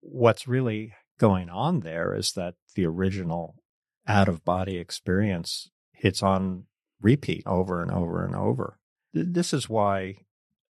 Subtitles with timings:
[0.00, 3.56] what's really going on there is that the original
[4.06, 6.64] out of body experience hits on
[7.00, 8.78] repeat over and over and over.
[9.12, 10.24] This is why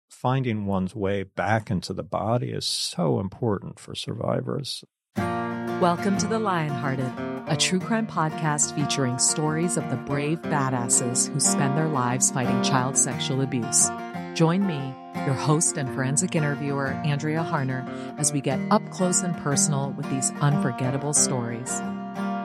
[0.09, 4.85] finding one's way back into the body is so important for survivors.
[5.17, 11.41] Welcome to The Lionhearted, a true crime podcast featuring stories of the brave badasses who
[11.41, 13.91] spend their lives fighting child sexual abuse.
[14.37, 14.95] Join me,
[15.25, 20.11] your host and forensic interviewer, Andrea Harner, as we get up close and personal with
[20.11, 21.81] these unforgettable stories.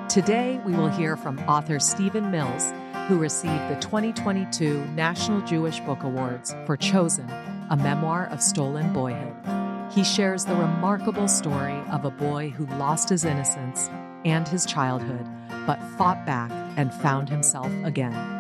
[0.07, 2.71] Today, we will hear from author Stephen Mills,
[3.09, 7.29] who received the 2022 National Jewish Book Awards for Chosen,
[7.70, 9.35] a memoir of stolen boyhood.
[9.91, 13.89] He shares the remarkable story of a boy who lost his innocence
[14.23, 15.27] and his childhood,
[15.67, 18.30] but fought back and found himself again.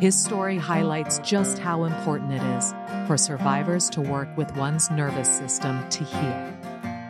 [0.00, 2.72] His story highlights just how important it is
[3.06, 6.56] for survivors to work with one's nervous system to heal.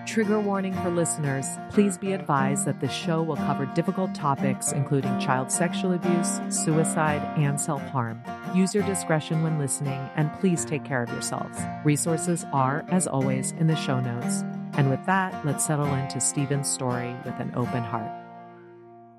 [0.07, 5.21] Trigger warning for listeners please be advised that this show will cover difficult topics, including
[5.21, 8.21] child sexual abuse, suicide, and self harm.
[8.57, 11.61] Use your discretion when listening, and please take care of yourselves.
[11.85, 14.43] Resources are, as always, in the show notes.
[14.73, 18.11] And with that, let's settle into Stephen's story with an open heart.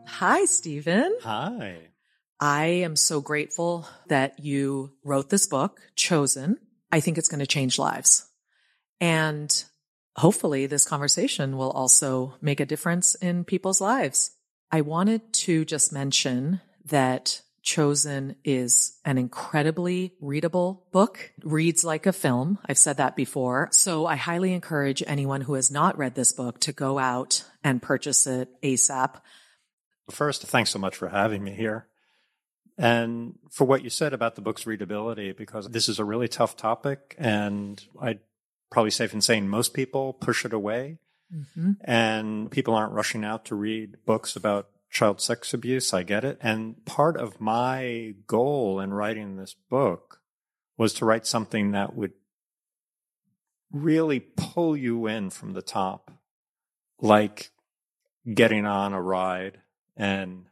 [0.07, 1.17] Hi, Stephen.
[1.23, 1.90] Hi.
[2.43, 6.57] I am so grateful that you wrote this book, Chosen.
[6.91, 8.27] I think it's going to change lives.
[8.99, 9.63] And
[10.15, 14.31] hopefully this conversation will also make a difference in people's lives.
[14.71, 22.13] I wanted to just mention that Chosen is an incredibly readable book, reads like a
[22.13, 22.57] film.
[22.65, 23.69] I've said that before.
[23.71, 27.83] So I highly encourage anyone who has not read this book to go out and
[27.83, 29.21] purchase it ASAP.
[30.09, 31.85] First, thanks so much for having me here.
[32.81, 36.57] And for what you said about the book's readability, because this is a really tough
[36.57, 38.21] topic, and I'd
[38.71, 40.97] probably safe in saying most people push it away.
[41.31, 41.73] Mm-hmm.
[41.83, 45.93] And people aren't rushing out to read books about child sex abuse.
[45.93, 46.39] I get it.
[46.41, 50.19] And part of my goal in writing this book
[50.75, 52.13] was to write something that would
[53.71, 56.11] really pull you in from the top,
[56.99, 57.51] like
[58.33, 59.59] getting on a ride
[59.95, 60.47] and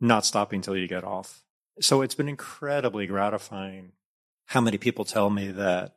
[0.00, 1.42] not stopping till you get off.
[1.80, 3.92] So it's been incredibly gratifying
[4.46, 5.96] how many people tell me that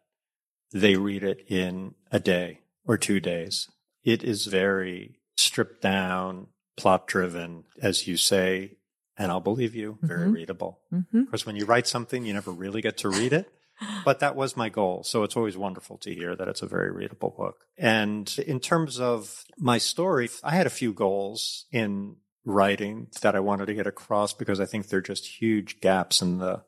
[0.71, 3.69] they read it in a day or two days.
[4.03, 6.47] It is very stripped down,
[6.77, 8.77] plot driven, as you say,
[9.17, 10.33] and I'll believe you, very mm-hmm.
[10.33, 10.79] readable.
[10.91, 11.19] Mm-hmm.
[11.19, 13.51] Of course, when you write something, you never really get to read it.
[14.05, 15.03] But that was my goal.
[15.03, 17.65] So it's always wonderful to hear that it's a very readable book.
[17.77, 23.39] And in terms of my story, I had a few goals in writing that I
[23.39, 26.63] wanted to get across because I think they're just huge gaps in the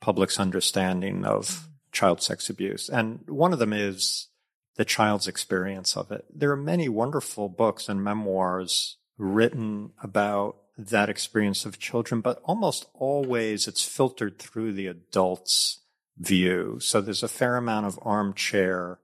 [0.00, 1.66] public's understanding of mm-hmm.
[1.92, 2.88] child sex abuse.
[2.88, 4.28] And one of them is
[4.76, 6.24] the child's experience of it.
[6.32, 12.86] There are many wonderful books and memoirs written about that experience of children, but almost
[12.94, 15.80] always it's filtered through the adult's
[16.16, 16.78] view.
[16.80, 19.00] So there's a fair amount of armchair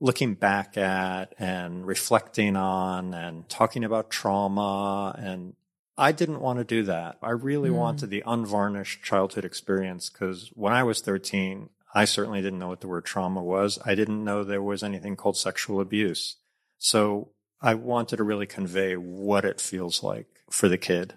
[0.00, 5.14] looking back at and reflecting on and talking about trauma.
[5.18, 5.54] And
[5.98, 7.18] I didn't want to do that.
[7.20, 7.74] I really mm.
[7.74, 12.80] wanted the unvarnished childhood experience because when I was 13, I certainly didn't know what
[12.80, 13.80] the word trauma was.
[13.84, 16.36] I didn't know there was anything called sexual abuse.
[16.78, 21.14] So I wanted to really convey what it feels like for the kid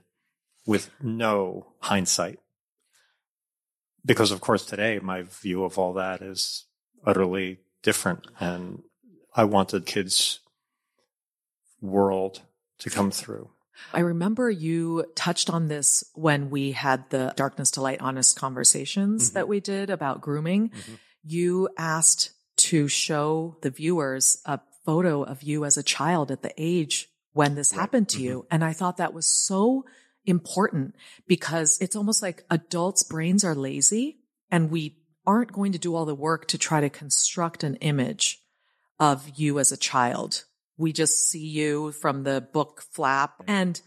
[0.65, 2.39] with no hindsight.
[4.03, 6.65] Because of course today my view of all that is
[7.05, 8.25] utterly different.
[8.39, 8.81] And
[9.35, 10.39] I wanted kids'
[11.81, 12.41] world
[12.79, 13.51] to come through.
[13.93, 19.27] I remember you touched on this when we had the darkness to light honest conversations
[19.27, 19.33] mm-hmm.
[19.35, 20.69] that we did about grooming.
[20.69, 20.93] Mm-hmm.
[21.23, 26.53] You asked to show the viewers a photo of you as a child at the
[26.57, 27.81] age when this right.
[27.81, 28.25] happened to mm-hmm.
[28.25, 28.45] you.
[28.51, 29.85] And I thought that was so
[30.25, 30.95] important
[31.27, 34.19] because it's almost like adults' brains are lazy
[34.51, 38.39] and we aren't going to do all the work to try to construct an image
[38.99, 40.45] of you as a child.
[40.81, 43.79] We just see you from the book flap and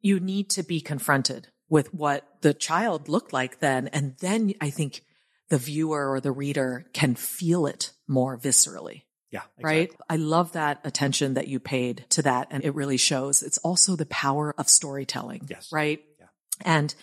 [0.00, 3.88] you need to be confronted with what the child looked like then.
[3.88, 5.02] And then I think
[5.48, 9.02] the viewer or the reader can feel it more viscerally.
[9.30, 9.40] Yeah.
[9.56, 9.64] Exactly.
[9.64, 9.92] Right.
[10.10, 12.48] I love that attention that you paid to that.
[12.50, 13.42] And it really shows.
[13.42, 15.46] It's also the power of storytelling.
[15.48, 15.70] Yes.
[15.72, 16.02] Right.
[16.20, 16.26] Yeah.
[16.60, 16.94] And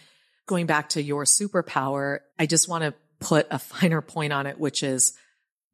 [0.45, 4.59] going back to your superpower, I just want to put a finer point on it,
[4.59, 5.13] which is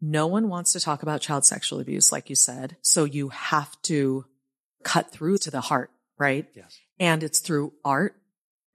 [0.02, 2.78] no one wants to talk about child sexual abuse, like you said.
[2.82, 4.26] So you have to
[4.84, 6.48] cut through to the heart, right?
[6.54, 6.78] Yes.
[7.00, 8.16] And it's through art.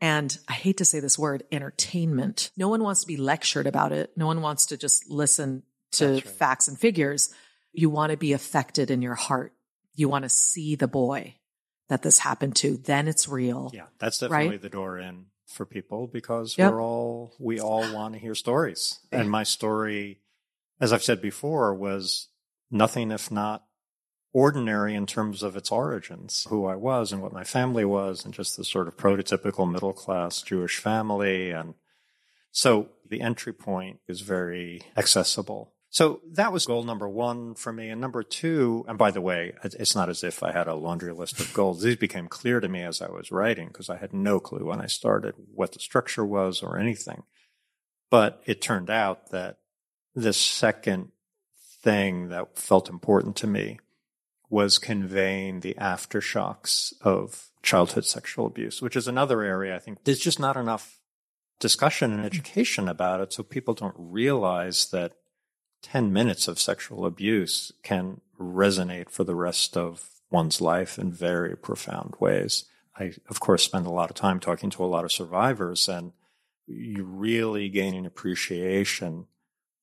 [0.01, 2.51] And I hate to say this word, entertainment.
[2.57, 4.11] No one wants to be lectured about it.
[4.17, 5.63] No one wants to just listen
[5.93, 6.23] to right.
[6.27, 7.33] facts and figures.
[7.73, 9.53] You want to be affected in your heart.
[9.95, 11.35] You want to see the boy
[11.89, 12.79] that this happened to.
[12.79, 13.71] Then it's real.
[13.75, 14.63] Yeah, that's definitely right?
[14.63, 16.73] the door in for people because Yep.
[16.73, 19.01] we're all we all want to hear stories.
[19.13, 20.21] And my story,
[20.81, 22.29] as I've said before, was
[22.71, 23.65] nothing if not
[24.33, 28.33] ordinary in terms of its origins, who I was and what my family was, and
[28.33, 31.51] just the sort of prototypical middle class Jewish family.
[31.51, 31.75] And
[32.53, 35.75] so the entry point is very accessible.
[35.93, 37.89] So that was goal number one for me.
[37.89, 41.13] And number two, and by the way, it's not as if I had a laundry
[41.13, 41.83] list of goals.
[41.83, 44.81] These became clear to me as I was writing because I had no clue when
[44.81, 47.25] I started what the structure was or anything.
[48.09, 49.59] But it turned out that
[50.15, 51.13] the second
[51.83, 53.79] thing that felt important to me
[54.49, 60.19] was conveying the aftershocks of childhood sexual abuse, which is another area I think there's
[60.19, 60.99] just not enough
[61.61, 63.33] discussion and education about it.
[63.33, 65.13] So people don't realize that
[65.83, 71.57] 10 minutes of sexual abuse can resonate for the rest of one's life in very
[71.57, 72.65] profound ways.
[72.99, 76.13] I, of course, spend a lot of time talking to a lot of survivors, and
[76.67, 79.27] you really gain an appreciation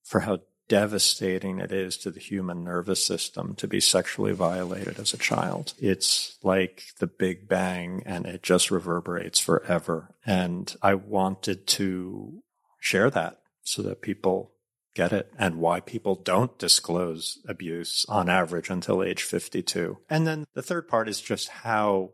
[0.08, 0.40] for how
[0.70, 5.74] devastating it is to the human nervous system to be sexually violated as a child.
[5.78, 10.16] It's like the Big Bang and it just reverberates forever.
[10.26, 12.42] And I wanted to
[12.80, 14.54] share that so that people
[14.96, 19.98] get it and why people don't disclose abuse on average until age 52.
[20.10, 22.12] And then the third part is just how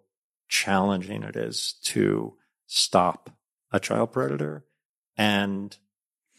[0.50, 2.34] challenging it is to
[2.66, 3.30] stop
[3.72, 4.66] a child predator
[5.16, 5.76] and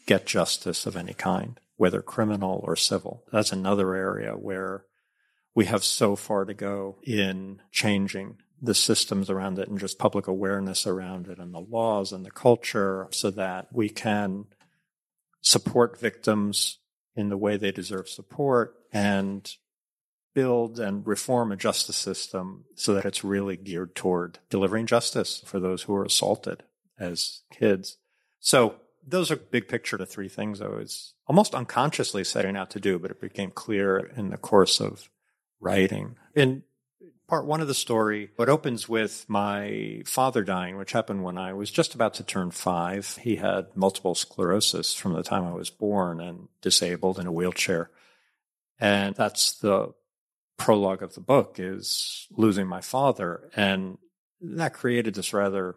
[0.05, 3.23] get justice of any kind, whether criminal or civil.
[3.31, 4.85] That's another area where
[5.53, 10.27] we have so far to go in changing the systems around it and just public
[10.27, 14.45] awareness around it and the laws and the culture so that we can
[15.41, 16.79] support victims
[17.15, 19.55] in the way they deserve support and
[20.33, 25.59] build and reform a justice system so that it's really geared toward delivering justice for
[25.59, 26.63] those who are assaulted
[26.99, 27.97] as kids.
[28.39, 28.75] So
[29.07, 32.99] those are big picture the three things I was almost unconsciously setting out to do,
[32.99, 35.09] but it became clear in the course of
[35.59, 36.15] writing.
[36.33, 36.63] In
[37.27, 41.53] part one of the story, it opens with my father dying, which happened when I
[41.53, 43.17] was just about to turn five.
[43.21, 47.89] He had multiple sclerosis from the time I was born and disabled in a wheelchair.
[48.79, 49.93] And that's the
[50.57, 53.49] prologue of the book is losing my father.
[53.55, 53.97] And
[54.41, 55.75] that created this rather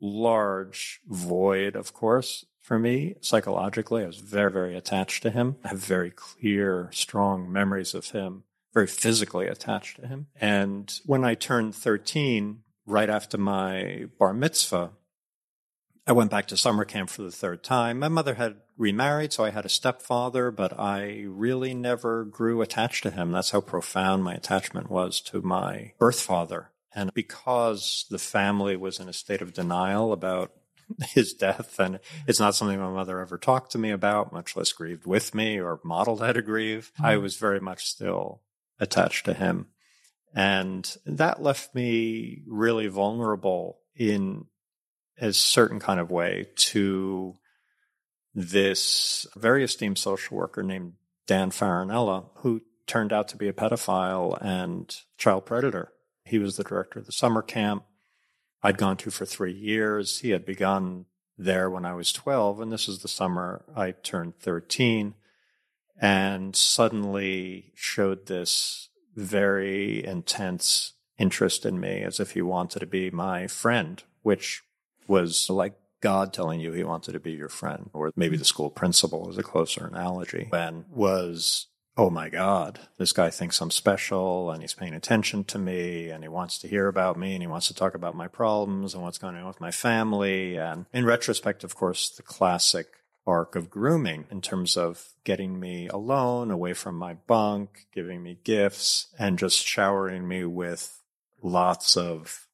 [0.00, 4.04] large void, of course, for me psychologically.
[4.04, 5.56] I was very, very attached to him.
[5.64, 10.28] I have very clear, strong memories of him, very physically attached to him.
[10.40, 14.92] And when I turned 13, right after my bar mitzvah,
[16.06, 18.00] I went back to summer camp for the third time.
[18.00, 23.04] My mother had remarried, so I had a stepfather, but I really never grew attached
[23.04, 23.30] to him.
[23.30, 26.70] That's how profound my attachment was to my birth father.
[26.94, 30.52] And because the family was in a state of denial about
[31.08, 34.72] his death, and it's not something my mother ever talked to me about, much less
[34.72, 37.22] grieved with me or modeled how to grieve, I mm-hmm.
[37.22, 38.42] was very much still
[38.80, 39.66] attached to him.
[40.34, 44.46] And that left me really vulnerable in
[45.18, 47.34] a certain kind of way to
[48.34, 50.94] this very esteemed social worker named
[51.26, 55.92] Dan Farinella, who turned out to be a pedophile and child predator.
[56.24, 57.84] He was the director of the summer camp
[58.62, 60.20] I'd gone to for three years.
[60.20, 64.38] He had begun there when I was 12, and this is the summer I turned
[64.38, 65.14] 13,
[66.00, 73.10] and suddenly showed this very intense interest in me as if he wanted to be
[73.10, 74.62] my friend, which
[75.06, 78.46] was like God telling you he wanted to be your friend, or maybe the hmm.
[78.46, 83.70] school principal is a closer analogy, and was, oh my God, this guy thinks I'm
[83.70, 87.42] special and he's paying attention to me and he wants to hear about me and
[87.42, 90.56] he wants to talk about my problems and what's going on with my family.
[90.56, 92.86] And in retrospect, of course, the classic
[93.26, 98.38] arc of grooming in terms of getting me alone, away from my bunk, giving me
[98.42, 100.98] gifts, and just showering me with
[101.42, 102.46] lots of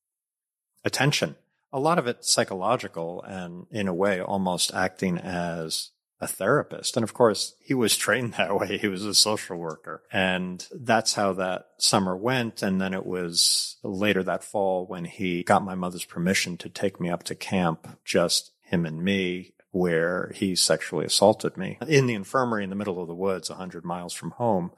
[0.84, 1.36] attention.
[1.72, 5.90] A lot of it psychological and in a way almost acting as
[6.20, 6.96] a therapist.
[6.96, 8.78] And of course, he was trained that way.
[8.78, 10.02] He was a social worker.
[10.12, 12.62] And that's how that summer went.
[12.62, 17.00] And then it was later that fall when he got my mother's permission to take
[17.00, 22.14] me up to camp, just him and me, where he sexually assaulted me in the
[22.14, 24.72] infirmary in the middle of the woods, 100 miles from home.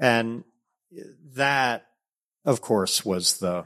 [0.00, 0.44] And
[1.34, 1.86] that,
[2.44, 3.64] of course, was the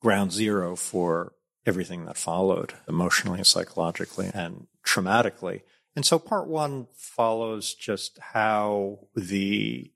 [0.00, 1.32] ground zero for
[1.66, 5.62] everything that followed emotionally, psychologically, and traumatically.
[5.94, 9.92] And so part one follows just how the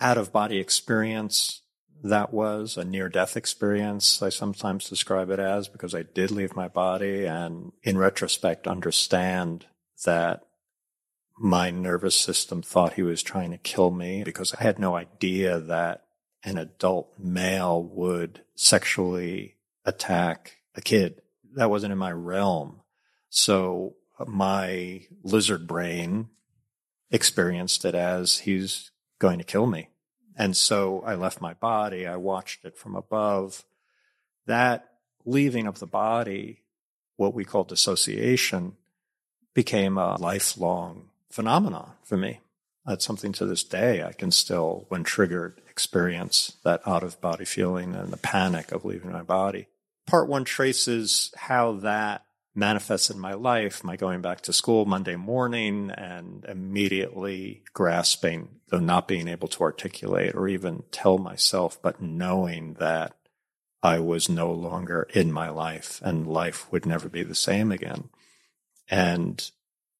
[0.00, 1.62] out of body experience
[2.02, 4.22] that was a near death experience.
[4.22, 9.66] I sometimes describe it as because I did leave my body and in retrospect understand
[10.04, 10.42] that
[11.38, 15.60] my nervous system thought he was trying to kill me because I had no idea
[15.60, 16.04] that
[16.44, 21.22] an adult male would sexually attack a kid.
[21.54, 22.80] That wasn't in my realm.
[23.28, 23.94] So
[24.26, 26.28] my lizard brain
[27.10, 29.88] experienced it as he's going to kill me.
[30.36, 32.06] And so I left my body.
[32.06, 33.64] I watched it from above.
[34.46, 34.88] That
[35.24, 36.62] leaving of the body,
[37.16, 38.76] what we call dissociation,
[39.54, 42.40] became a lifelong phenomenon for me.
[42.86, 47.44] That's something to this day I can still, when triggered, experience that out of body
[47.44, 49.68] feeling and the panic of leaving my body.
[50.06, 55.16] Part one traces how that manifests in my life, my going back to school Monday
[55.16, 62.02] morning and immediately grasping, though not being able to articulate or even tell myself, but
[62.02, 63.14] knowing that
[63.82, 68.10] I was no longer in my life and life would never be the same again.
[68.88, 69.50] And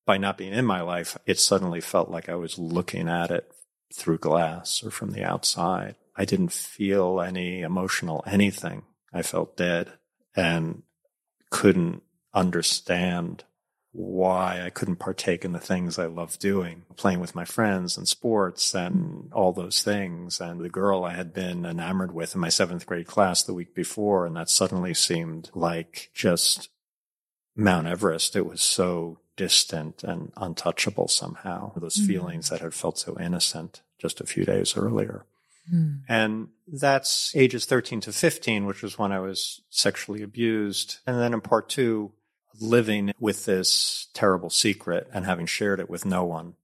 [0.04, 3.50] by not being in my life, it suddenly felt like I was looking at it
[3.94, 5.96] through glass or from the outside.
[6.16, 8.82] I didn't feel any emotional anything.
[9.12, 9.92] I felt dead
[10.34, 10.82] and
[11.50, 12.02] couldn't
[12.32, 13.44] understand
[13.92, 18.08] why I couldn't partake in the things I love doing, playing with my friends and
[18.08, 20.40] sports and all those things.
[20.40, 23.74] And the girl I had been enamored with in my seventh grade class the week
[23.74, 24.24] before.
[24.24, 26.70] And that suddenly seemed like just
[27.54, 28.34] Mount Everest.
[28.34, 31.72] It was so distant and untouchable somehow.
[31.76, 32.06] Those mm.
[32.06, 35.26] feelings that had felt so innocent just a few days earlier.
[35.72, 36.00] Mm.
[36.08, 40.98] And that's ages 13 to 15, which was when I was sexually abused.
[41.06, 42.12] And then in part two,
[42.60, 46.54] living with this terrible secret and having shared it with no one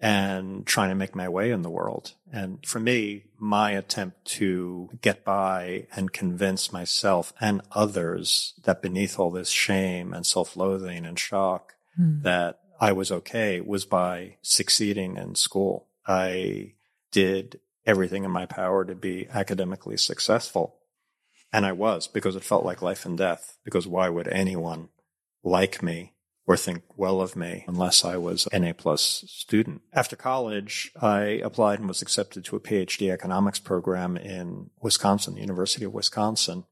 [0.00, 2.14] and trying to make my way in the world.
[2.30, 9.18] And for me, my attempt to get by and convince myself and others that beneath
[9.18, 12.22] all this shame and self-loathing and shock mm.
[12.22, 15.86] that I was okay was by succeeding in school.
[16.06, 16.74] I
[17.10, 20.76] did everything in my power to be academically successful.
[21.52, 23.58] And I was because it felt like life and death.
[23.64, 24.88] Because why would anyone
[25.42, 26.12] like me
[26.46, 29.82] or think well of me unless I was an A plus student.
[29.92, 35.40] After college, I applied and was accepted to a PhD economics program in Wisconsin, the
[35.40, 36.64] University of Wisconsin.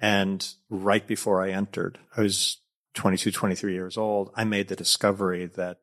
[0.00, 2.58] And right before I entered, I was
[2.94, 4.30] 22, 23 years old.
[4.34, 5.78] I made the discovery that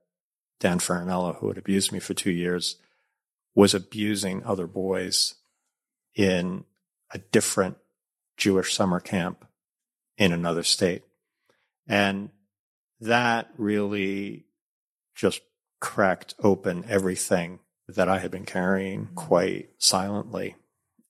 [0.59, 2.77] Dan Farinella, who had abused me for two years,
[3.59, 5.35] was abusing other boys
[6.15, 6.63] in
[7.13, 7.75] a different
[8.37, 9.43] Jewish summer camp
[10.17, 11.03] in another state.
[11.85, 12.29] And
[13.01, 14.45] that really
[15.13, 15.41] just
[15.81, 19.15] cracked open everything that I had been carrying mm-hmm.
[19.15, 20.55] quite silently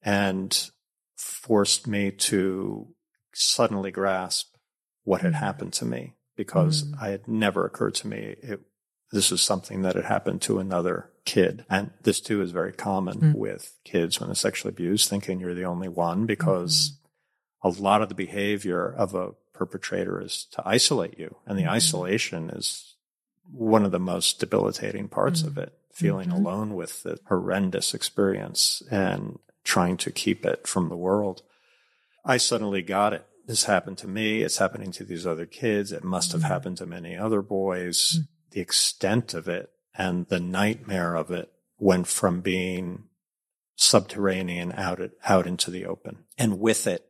[0.02, 0.72] and
[1.16, 2.88] forced me to
[3.32, 4.56] suddenly grasp
[5.04, 5.44] what had mm-hmm.
[5.46, 7.00] happened to me because mm.
[7.00, 8.62] I had never occurred to me it,
[9.12, 11.64] this was something that had happened to another kid.
[11.70, 13.36] And this too is very common mm.
[13.36, 17.00] with kids when they're sexually abused, thinking you're the only one because
[17.64, 17.78] mm.
[17.78, 21.36] a lot of the behavior of a perpetrator is to isolate you.
[21.46, 21.74] And the mm-hmm.
[21.74, 22.96] isolation is
[23.52, 25.50] one of the most debilitating parts mm-hmm.
[25.50, 26.46] of it, feeling mm-hmm.
[26.46, 31.44] alone with the horrendous experience and trying to keep it from the world.
[32.26, 33.26] I suddenly got it.
[33.46, 34.42] This happened to me.
[34.42, 35.92] It's happening to these other kids.
[35.92, 36.52] It must have mm-hmm.
[36.52, 38.20] happened to many other boys.
[38.20, 38.28] Mm.
[38.52, 43.04] The extent of it and the nightmare of it went from being
[43.76, 46.20] subterranean out, out into the open.
[46.38, 47.06] And with it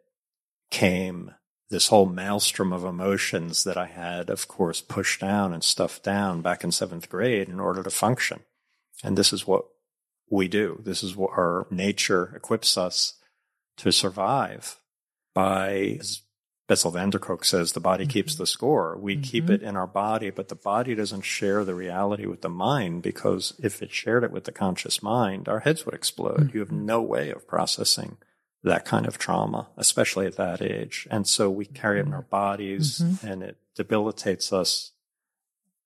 [0.71, 1.35] came
[1.69, 6.41] this whole maelstrom of emotions that I had, of course, pushed down and stuffed down
[6.41, 8.39] back in seventh grade in order to function.
[9.03, 9.65] And this is what
[10.31, 10.81] we do.
[10.83, 13.19] This is what our nature equips us
[13.77, 14.79] to survive
[15.35, 15.99] by,
[16.69, 18.11] Bessel van der Kolk says, the body mm-hmm.
[18.11, 18.95] keeps the score.
[18.95, 19.23] We mm-hmm.
[19.23, 23.01] keep it in our body, but the body doesn't share the reality with the mind
[23.01, 26.37] because if it shared it with the conscious mind, our heads would explode.
[26.37, 26.53] Mm-hmm.
[26.53, 28.17] You have no way of processing
[28.61, 31.07] that kind of trauma, especially at that age.
[31.09, 33.25] And so we carry it in our bodies mm-hmm.
[33.25, 34.91] and it debilitates us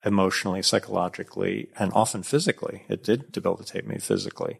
[0.04, 2.84] emotionally, psychologically, and often physically.
[2.90, 4.60] It did debilitate me physically.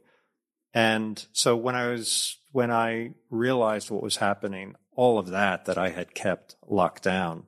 [0.74, 5.78] And so when I was, when I realized what was happening, all of that that
[5.78, 7.46] I had kept locked down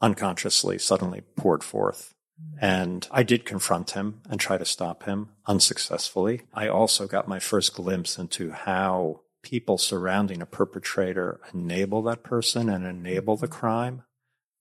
[0.00, 2.14] unconsciously suddenly poured forth.
[2.60, 6.42] And I did confront him and try to stop him unsuccessfully.
[6.54, 12.68] I also got my first glimpse into how people surrounding a perpetrator enable that person
[12.68, 14.02] and enable the crime.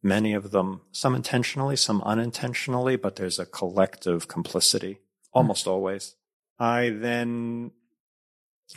[0.02, 5.00] Many of them, some intentionally, some unintentionally, but there's a collective complicity
[5.34, 6.16] almost always.
[6.60, 7.72] I then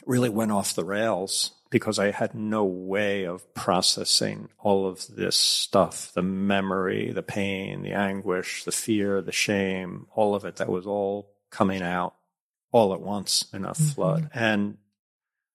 [0.07, 5.37] really went off the rails because I had no way of processing all of this
[5.37, 10.69] stuff the memory, the pain, the anguish, the fear, the shame, all of it that
[10.69, 12.15] was all coming out
[12.73, 13.85] all at once in a mm-hmm.
[13.85, 14.31] flood.
[14.35, 14.79] And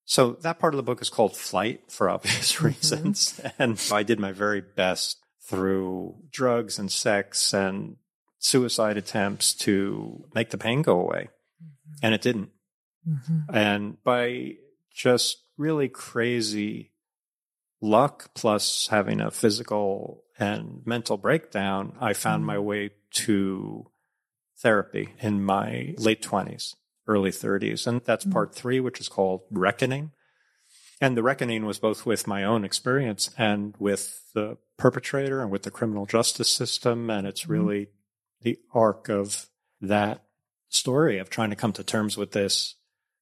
[0.06, 2.68] so that part of the book is called Flight for obvious mm-hmm.
[2.68, 3.42] reasons.
[3.60, 7.98] And I did my very best through drugs and sex and
[8.40, 11.30] suicide attempts to make the pain go away.
[11.62, 12.06] Mm-hmm.
[12.06, 12.50] And it didn't.
[13.08, 13.56] Mm-hmm.
[13.56, 14.56] And by
[14.94, 16.92] just really crazy
[17.82, 22.48] luck plus having a physical and mental breakdown, I found mm-hmm.
[22.48, 23.90] my way to
[24.58, 26.76] therapy in my late 20s,
[27.08, 27.88] early 30s.
[27.88, 28.34] And that's mm-hmm.
[28.34, 30.12] part three, which is called Reckoning.
[31.02, 35.64] And the reckoning was both with my own experience and with the perpetrator and with
[35.64, 37.10] the criminal justice system.
[37.10, 37.52] And it's mm-hmm.
[37.52, 38.44] really mm-hmm.
[38.44, 39.48] the arc of
[39.82, 40.24] that
[40.70, 42.76] story of trying to come to terms with this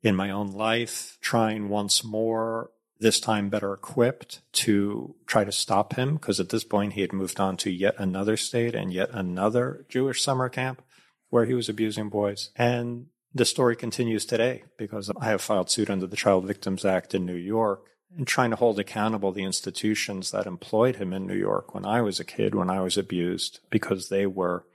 [0.03, 2.69] in my own life, trying once more,
[2.99, 6.15] this time better equipped to try to stop him.
[6.15, 9.85] Because at this point, he had moved on to yet another state and yet another
[9.89, 10.81] Jewish summer camp
[11.29, 12.51] where he was abusing boys.
[12.55, 17.15] And the story continues today because I have filed suit under the Child Victims Act
[17.15, 21.35] in New York and trying to hold accountable the institutions that employed him in New
[21.35, 24.65] York when I was a kid, when I was abused, because they were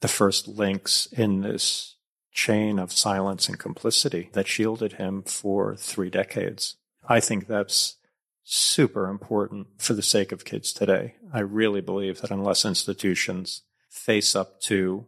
[0.00, 1.96] the first links in this
[2.32, 6.76] chain of silence and complicity that shielded him for three decades.
[7.08, 7.96] I think that's
[8.44, 11.14] super important for the sake of kids today.
[11.32, 15.06] I really believe that unless institutions face up to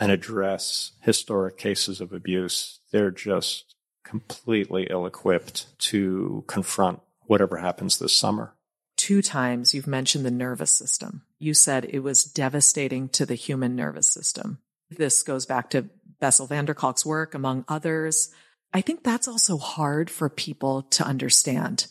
[0.00, 7.98] and address historic cases of abuse, they're just completely ill equipped to confront whatever happens
[7.98, 8.54] this summer.
[8.96, 11.22] Two times you've mentioned the nervous system.
[11.38, 14.58] You said it was devastating to the human nervous system.
[14.90, 15.88] This goes back to
[16.20, 18.30] Bessel van der Kolk's work, among others.
[18.72, 21.86] I think that's also hard for people to understand.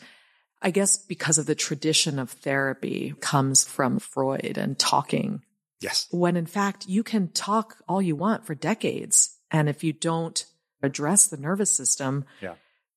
[0.62, 5.44] I guess because of the tradition of therapy comes from Freud and talking.
[5.82, 6.08] Yes.
[6.12, 9.38] When in fact, you can talk all you want for decades.
[9.52, 10.44] And if you don't
[10.82, 12.56] address the nervous system, yeah.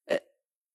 [0.09, 0.19] Eh,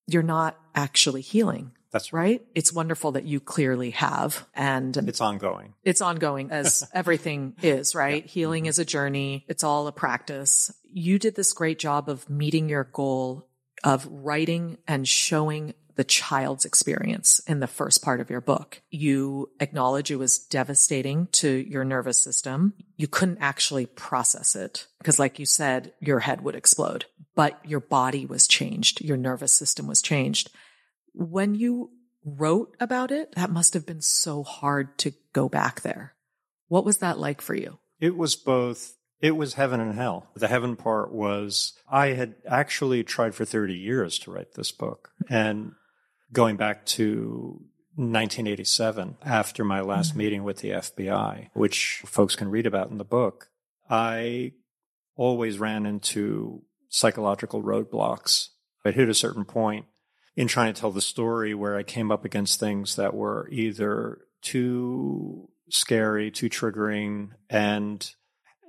[0.06, 1.72] you're not actually healing.
[1.90, 2.42] That's right.
[2.54, 4.46] It's wonderful that you clearly have.
[4.54, 5.74] And it's ongoing.
[5.82, 8.22] It's ongoing as everything is, right?
[8.24, 8.30] Yeah.
[8.30, 8.70] Healing mm-hmm.
[8.70, 9.44] is a journey.
[9.48, 10.72] It's all a practice.
[10.92, 13.48] You did this great job of meeting your goal
[13.84, 18.82] of writing and showing the child's experience in the first part of your book.
[18.90, 22.74] You acknowledge it was devastating to your nervous system.
[22.96, 27.80] You couldn't actually process it because, like you said, your head would explode, but your
[27.80, 29.00] body was changed.
[29.00, 30.50] Your nervous system was changed.
[31.16, 31.90] When you
[32.24, 36.14] wrote about it, that must have been so hard to go back there.
[36.68, 37.78] What was that like for you?
[38.00, 40.28] It was both, it was heaven and hell.
[40.34, 45.10] The heaven part was I had actually tried for 30 years to write this book.
[45.30, 45.72] And
[46.32, 47.62] going back to
[47.94, 50.18] 1987, after my last mm-hmm.
[50.18, 53.48] meeting with the FBI, which folks can read about in the book,
[53.88, 54.52] I
[55.16, 58.48] always ran into psychological roadblocks.
[58.84, 59.86] I hit a certain point
[60.36, 64.18] in trying to tell the story where I came up against things that were either
[64.42, 68.08] too scary, too triggering, and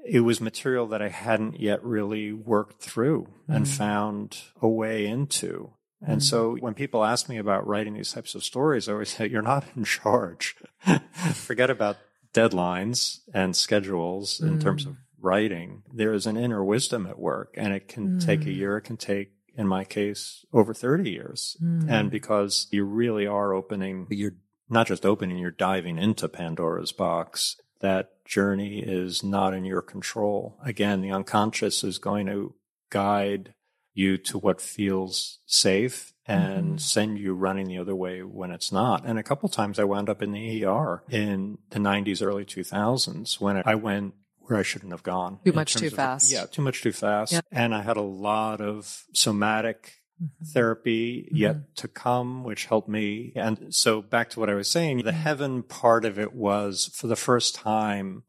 [0.06, 3.56] it was material that I hadn't yet really worked through mm.
[3.56, 5.72] and found a way into.
[6.02, 6.24] And mm.
[6.24, 9.42] so when people ask me about writing these types of stories, I always say, you're
[9.42, 10.56] not in charge.
[11.34, 11.98] Forget about
[12.34, 14.62] deadlines and schedules in mm.
[14.62, 15.84] terms of writing.
[15.94, 18.56] There is an inner wisdom at work and it can take a mm.
[18.56, 18.78] year.
[18.78, 21.58] It can take in my case, over 30 years.
[21.62, 21.90] Mm.
[21.90, 24.36] And because you really are opening, you're
[24.70, 27.58] not just opening, you're diving into Pandora's box.
[27.82, 30.58] That journey is not in your control.
[30.64, 32.56] Again, the unconscious is going to
[32.90, 33.54] guide
[33.94, 36.78] you to what feels safe and mm-hmm.
[36.78, 39.06] send you running the other way when it's not.
[39.06, 43.40] And a couple times I wound up in the ER in the 90s, early 2000s
[43.42, 44.14] when I went
[44.48, 45.40] where I shouldn't have gone.
[45.46, 46.32] Too much too of, fast.
[46.32, 47.34] Yeah, too much too fast.
[47.34, 47.46] Yep.
[47.52, 50.46] And I had a lot of somatic mm-hmm.
[50.46, 51.36] therapy mm-hmm.
[51.36, 53.34] yet to come, which helped me.
[53.36, 57.08] And so back to what I was saying, the heaven part of it was for
[57.08, 58.24] the first time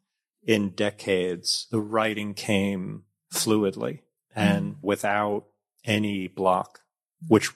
[0.45, 4.01] in decades, the writing came fluidly
[4.35, 4.87] and mm-hmm.
[4.87, 5.47] without
[5.85, 6.81] any block,
[7.29, 7.51] which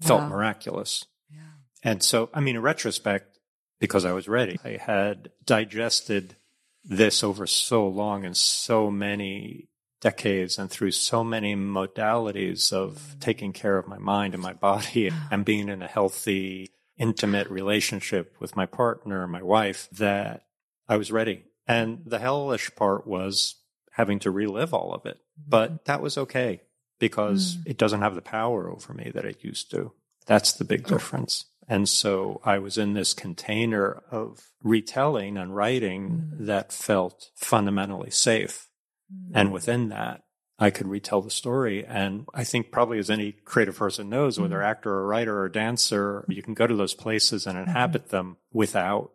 [0.00, 0.28] felt wow.
[0.28, 1.04] miraculous.
[1.30, 1.40] Yeah.
[1.82, 3.38] And so, I mean, in retrospect,
[3.80, 6.36] because I was ready, I had digested
[6.84, 9.68] this over so long and so many
[10.00, 15.10] decades and through so many modalities of taking care of my mind and my body
[15.30, 20.42] and being in a healthy, intimate relationship with my partner, my wife, that
[20.88, 21.44] I was ready.
[21.66, 23.56] And the hellish part was
[23.92, 25.82] having to relive all of it, but mm-hmm.
[25.86, 26.62] that was okay
[26.98, 27.62] because mm.
[27.66, 29.92] it doesn't have the power over me that it used to.
[30.26, 31.46] That's the big difference.
[31.68, 36.46] And so I was in this container of retelling and writing mm.
[36.46, 38.68] that felt fundamentally safe.
[39.12, 39.32] Mm.
[39.34, 40.22] And within that,
[40.58, 41.84] I could retell the story.
[41.84, 44.64] And I think probably as any creative person knows, whether mm.
[44.64, 47.68] actor or writer or dancer, you can go to those places and mm-hmm.
[47.68, 49.12] inhabit them without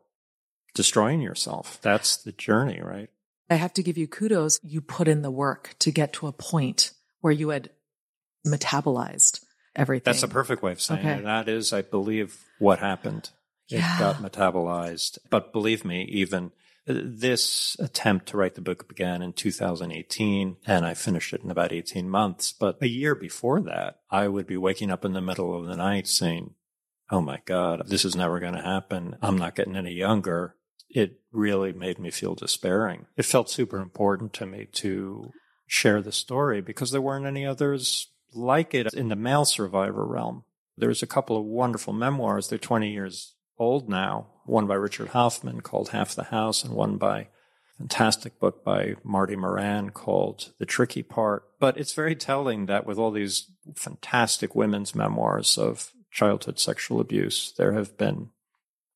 [0.76, 1.80] destroying yourself.
[1.82, 3.10] That's the journey, right?
[3.50, 4.60] I have to give you kudos.
[4.64, 7.70] You put in the work to get to a point where you had
[8.46, 9.43] metabolized
[9.76, 10.04] everything.
[10.06, 11.20] That's a perfect way of saying okay.
[11.20, 11.24] it.
[11.24, 13.30] That is, I believe, what happened.
[13.68, 13.96] Yeah.
[13.96, 15.20] It got metabolized.
[15.30, 16.52] But believe me, even
[16.88, 21.52] uh, this attempt to write the book began in 2018 and I finished it in
[21.52, 22.52] about 18 months.
[22.52, 25.78] But a year before that, I would be waking up in the middle of the
[25.78, 26.54] night saying,
[27.10, 29.18] Oh my God, this is never going to happen.
[29.22, 30.56] I'm not getting any younger.
[30.90, 33.08] It really made me feel despairing.
[33.18, 35.32] It felt super important to me to
[35.68, 40.44] share the story because there weren't any others like it in the male survivor realm.
[40.78, 42.48] There's a couple of wonderful memoirs.
[42.48, 44.28] They're 20 years old now.
[44.46, 47.28] One by Richard Hoffman called Half the House, and one by
[47.78, 51.44] fantastic book by Marty Moran called The Tricky Part.
[51.60, 57.54] But it's very telling that with all these fantastic women's memoirs of childhood sexual abuse,
[57.58, 58.30] there have been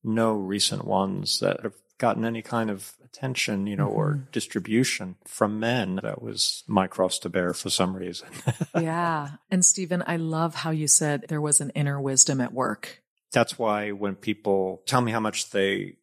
[0.04, 3.98] no recent ones that have gotten any kind of attention, you know, mm-hmm.
[3.98, 6.00] or distribution from men.
[6.02, 8.28] That was my cross to bear for some reason.
[8.74, 9.30] yeah.
[9.50, 13.02] And Stephen, I love how you said there was an inner wisdom at work.
[13.32, 15.96] That's why when people tell me how much they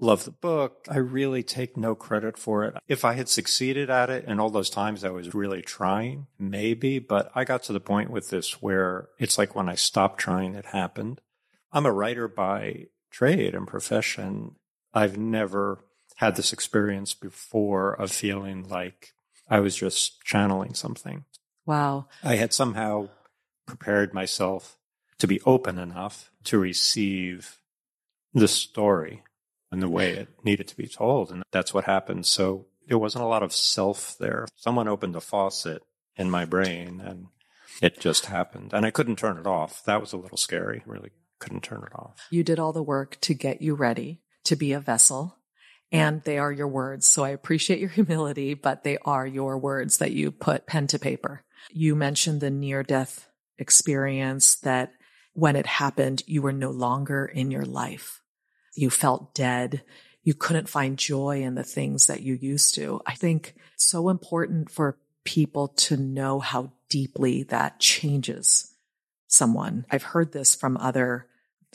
[0.00, 2.74] love the book, I really take no credit for it.
[2.88, 6.98] If I had succeeded at it and all those times I was really trying, maybe,
[6.98, 10.54] but I got to the point with this where it's like when I stopped trying,
[10.54, 11.20] it happened.
[11.72, 14.56] I'm a writer by trade and profession.
[14.94, 15.80] I've never
[16.16, 19.12] had this experience before of feeling like
[19.48, 21.24] I was just channeling something.
[21.66, 22.06] Wow.
[22.22, 23.08] I had somehow
[23.66, 24.78] prepared myself
[25.18, 27.58] to be open enough to receive
[28.32, 29.22] the story
[29.70, 31.30] and the way it needed to be told.
[31.30, 32.26] And that's what happened.
[32.26, 34.46] So there wasn't a lot of self there.
[34.56, 35.82] Someone opened a faucet
[36.16, 37.26] in my brain and
[37.82, 38.72] it just happened.
[38.72, 39.84] And I couldn't turn it off.
[39.84, 40.82] That was a little scary.
[40.86, 42.26] Really couldn't turn it off.
[42.30, 45.36] You did all the work to get you ready to be a vessel.
[45.92, 47.06] And they are your words.
[47.06, 50.98] So I appreciate your humility, but they are your words that you put pen to
[50.98, 51.42] paper.
[51.70, 53.28] You mentioned the near death
[53.58, 54.92] experience that
[55.32, 58.22] when it happened, you were no longer in your life.
[58.74, 59.82] You felt dead.
[60.22, 63.00] You couldn't find joy in the things that you used to.
[63.06, 68.72] I think it's so important for people to know how deeply that changes
[69.26, 69.86] someone.
[69.90, 71.26] I've heard this from other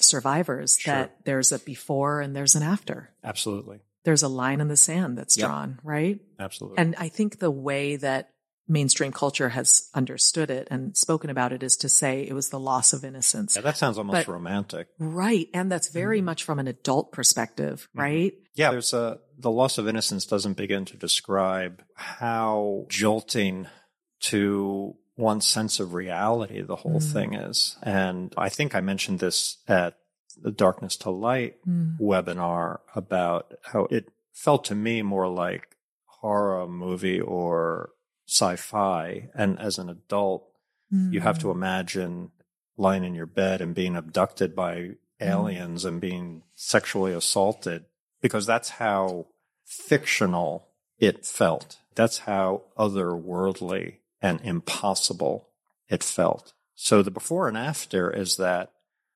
[0.04, 0.94] survivors sure.
[0.94, 3.12] that there's a before and there's an after.
[3.24, 3.80] Absolutely.
[4.04, 5.48] There's a line in the sand that's yep.
[5.48, 6.20] drawn, right?
[6.40, 6.78] Absolutely.
[6.78, 8.32] And I think the way that
[8.70, 12.60] mainstream culture has understood it and spoken about it is to say it was the
[12.60, 13.56] loss of innocence.
[13.56, 14.88] Yeah, that sounds almost but, romantic.
[15.00, 15.50] Right.
[15.54, 18.00] And that's very mm much from an adult perspective, mm-hmm.
[18.00, 18.34] right?
[18.54, 23.68] Yeah, there's a the loss of innocence doesn't begin to describe how jolting
[24.20, 27.14] to one's sense of reality the whole mm.
[27.14, 27.78] thing is.
[27.84, 29.98] And I think I mentioned this at
[30.42, 32.00] the Darkness to Light mm.
[32.00, 37.92] webinar about how it felt to me more like horror movie or
[38.28, 39.30] sci-fi.
[39.36, 40.48] And as an adult,
[40.92, 41.12] mm.
[41.12, 41.52] you have to mm.
[41.52, 42.32] imagine
[42.78, 44.96] lying in your bed and being abducted by mm.
[45.20, 47.84] aliens and being sexually assaulted
[48.22, 49.28] because that's how
[49.66, 51.78] fictional it felt.
[51.96, 55.50] That's how otherworldly and impossible
[55.88, 56.54] it felt.
[56.76, 58.72] So the before and after is that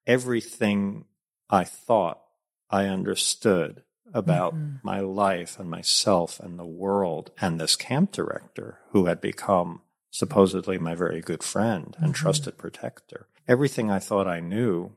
[0.06, 1.06] everything
[1.50, 2.22] I thought
[2.70, 4.76] I understood about mm-hmm.
[4.84, 10.78] my life and myself and the world and this camp director who had become supposedly
[10.78, 12.24] my very good friend and mm-hmm.
[12.24, 13.28] trusted protector.
[13.48, 14.92] Everything I thought I knew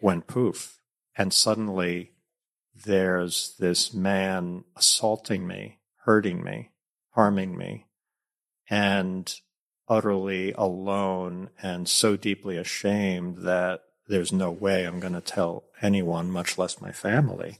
[0.00, 0.80] went poof.
[1.16, 2.12] And suddenly
[2.84, 6.70] there's this man assaulting me, hurting me,
[7.10, 7.86] harming me.
[8.68, 9.32] And
[9.88, 16.30] utterly alone and so deeply ashamed that there's no way I'm going to tell anyone,
[16.30, 17.58] much less my family.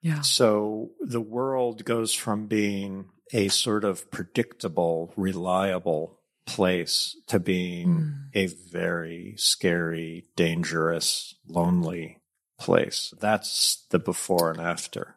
[0.00, 0.20] Yeah.
[0.20, 8.14] So the world goes from being a sort of predictable, reliable place to being mm.
[8.34, 12.18] a very scary, dangerous, lonely
[12.58, 13.14] place.
[13.18, 15.16] That's the before and after.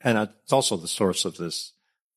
[0.00, 1.72] And it's also the source of this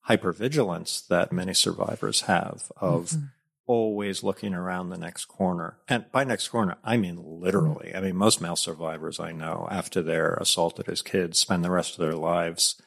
[0.08, 3.26] hypervigilance that many survivors have of mm-hmm
[3.68, 5.78] always looking around the next corner.
[5.88, 7.94] And by next corner, I mean literally.
[7.96, 11.94] I mean, most male survivors I know, after they're assaulted as kids, spend the rest
[11.94, 12.80] of their lives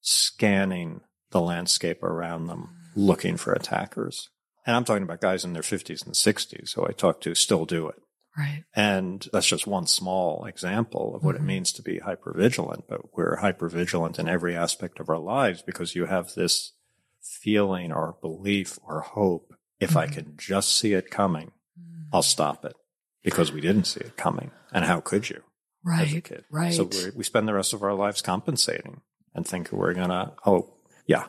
[0.00, 4.30] scanning the landscape around them, looking for attackers.
[4.66, 7.64] And I'm talking about guys in their 50s and 60s who I talk to still
[7.64, 7.96] do it.
[8.36, 8.64] Right.
[8.74, 11.40] And that's just one small example of what Mhm.
[11.40, 12.82] it means to be hypervigilant.
[12.88, 16.72] But we're hypervigilant in every aspect of our lives because you have this
[17.20, 19.54] feeling or belief or hope.
[19.80, 22.06] If I can just see it coming, mm.
[22.12, 22.74] I'll stop it
[23.22, 24.50] because we didn't see it coming.
[24.72, 25.42] And how could you
[25.84, 26.42] Right.
[26.50, 26.74] Right.
[26.74, 29.00] So we we spend the rest of our lives compensating
[29.34, 30.34] and think we're gonna.
[30.44, 30.70] Oh,
[31.06, 31.26] yeah,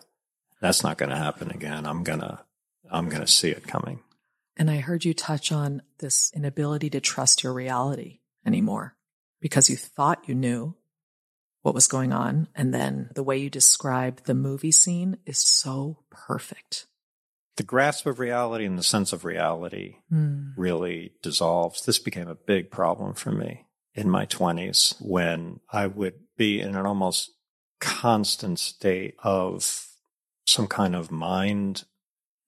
[0.62, 1.86] that's not gonna happen again.
[1.86, 2.44] I'm gonna.
[2.92, 4.02] I'm gonna see it coming.
[4.58, 8.98] And I heard you touch on this inability to trust your reality anymore
[9.40, 10.76] because you thought you knew
[11.62, 12.50] what was going on.
[12.56, 16.88] And then the way you describe the movie scene is so perfect.
[17.60, 20.52] The grasp of reality and the sense of reality Hmm.
[20.56, 21.84] really dissolves.
[21.86, 26.74] This became a big problem for me in my 20s when I would be in
[26.78, 27.32] an almost
[27.82, 29.88] constant state of
[30.48, 31.84] some kind of mind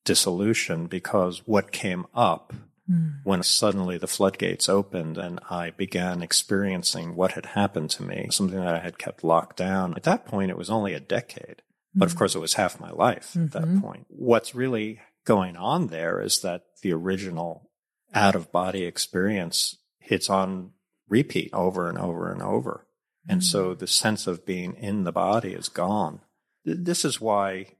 [0.05, 2.53] dissolution because what came up
[2.87, 3.09] Hmm.
[3.25, 8.59] when suddenly the floodgates opened and I began experiencing what had happened to me, something
[8.59, 9.93] that I had kept locked down.
[9.95, 11.61] At that point, it was only a decade,
[11.93, 12.19] but of mm-hmm.
[12.19, 13.81] course, it was half my life at that Mhm.
[13.81, 14.05] point.
[14.09, 17.69] What's really going on there is that the original
[18.13, 20.71] out of body experience hits on
[21.07, 22.87] repeat over and over and over.
[23.27, 23.79] And so mm.
[23.79, 26.21] the sense of being in the body is gone.
[26.65, 27.75] This is why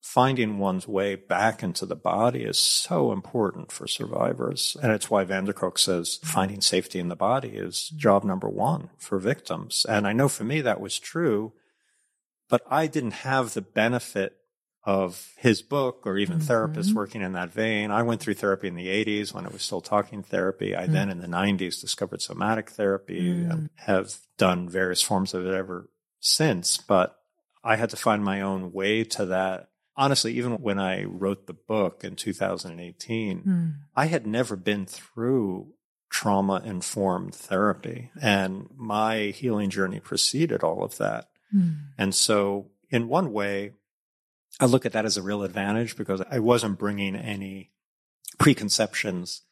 [0.00, 4.76] finding one's way back into the body is so important for survivors.
[4.82, 6.26] And it's why van der Kolk says mm.
[6.26, 7.98] finding safety in the body is mm.
[7.98, 9.84] job number one for victims.
[9.88, 11.52] And I know for me that was true,
[12.48, 14.34] but I didn't have the benefit
[14.84, 16.94] of his book or even therapists Mhm.
[16.94, 17.90] working in that vein.
[17.90, 20.74] I went through therapy in the 80s when it was still talking therapy.
[20.74, 25.52] I then in the 90s discovered somatic therapy and have done various forms of it
[25.52, 26.78] ever since.
[26.78, 27.18] But
[27.62, 29.68] I had to find my own way to that.
[29.96, 33.68] Honestly, even when I wrote the book in 2018, Hmm.
[33.94, 35.74] I had never been through
[36.08, 41.28] trauma informed therapy and my healing journey preceded all of that.
[41.50, 41.70] Hmm.
[41.96, 43.72] And so, in one way,
[44.60, 47.70] I look at that as a real advantage because I wasn't bringing any
[48.38, 49.42] preconceptions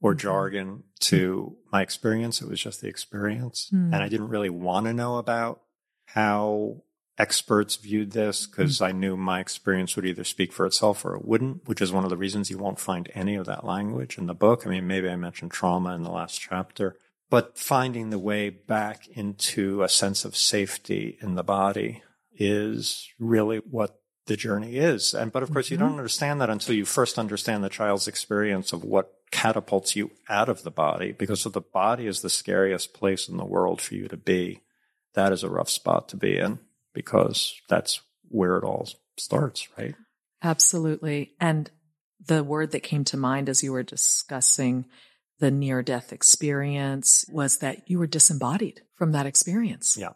[0.00, 0.18] or Mhm.
[0.18, 2.40] jargon to my experience.
[2.40, 3.70] It was just the experience.
[3.72, 3.92] Mm.
[3.92, 5.62] And I didn't really want to know about
[6.06, 6.82] how
[7.16, 11.24] experts viewed this because I knew my experience would either speak for itself or it
[11.24, 14.26] wouldn't, which is one of the reasons you won't find any of that language in
[14.26, 14.66] the book.
[14.66, 16.96] I mean, maybe I mentioned trauma in the last chapter,
[17.34, 22.00] but finding the way back into a sense of safety in the body
[22.36, 25.12] is really what the journey is.
[25.14, 25.80] And, but of course, you Mhm.
[25.80, 30.48] don't understand that until you first understand the child's experience of what catapults you out
[30.48, 33.96] of the body, because if the body is the scariest place in the world for
[33.96, 34.60] you to be,
[35.14, 36.60] that is a rough spot to be in
[36.92, 39.96] because that's where it all starts, right?
[40.40, 41.34] Absolutely.
[41.40, 41.68] And
[42.24, 44.86] the word that came to mind as you were discussing
[45.44, 49.94] the near death experience was that you were disembodied from that experience.
[49.94, 50.14] Yeah.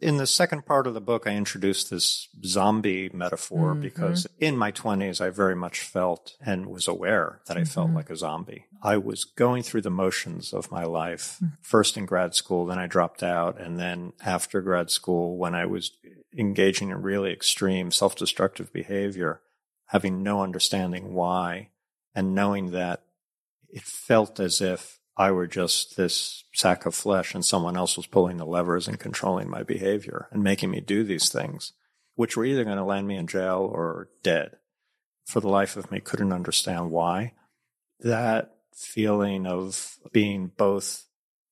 [0.00, 3.82] In the second part of the book, I introduced this zombie metaphor Mhm.
[3.82, 7.94] because in my 20s, I very much felt and was aware that I felt Mhm.
[7.94, 8.64] like a zombie.
[8.82, 11.52] I was going through the motions of my life, Mhm.
[11.60, 13.60] first in grad school, then I dropped out.
[13.60, 15.92] And then after grad school, when I was
[16.36, 19.40] engaging in really extreme self destructive behavior,
[19.86, 21.68] having no understanding why,
[22.12, 23.04] and knowing that
[23.72, 28.06] it felt as if I were just this sack of flesh and someone else was
[28.06, 31.72] pulling the levers and controlling my behavior and making me do these things,
[32.14, 34.56] which were either going to land me in jail or dead.
[35.26, 37.32] For the life of me, couldn't understand why.
[38.00, 41.06] That feeling of being both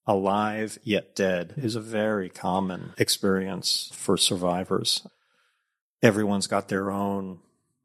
[0.06, 5.06] alive yet dead is a very common experience for survivors.
[6.02, 7.40] Everyone's got their own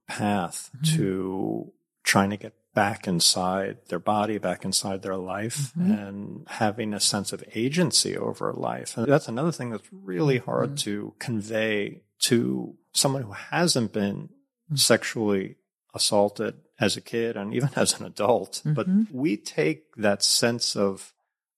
[0.07, 0.95] path Mhm.
[0.95, 6.07] to trying to get back inside their body, back inside their life, Mhm.
[6.07, 8.95] and having a sense of agency over life.
[8.97, 10.79] And that's another thing that's really hard Mhm.
[10.79, 14.29] to convey to someone who hasn't been
[14.71, 14.77] Mhm.
[14.77, 15.55] sexually
[15.93, 18.61] assaulted as a kid and even as an adult.
[18.65, 19.11] But Mhm.
[19.11, 21.13] we take that sense of